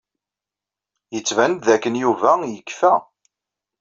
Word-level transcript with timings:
Yettban-d 1.13 1.61
dakken 1.67 1.95
Yuba 2.01 2.31
yekfa. 2.53 2.93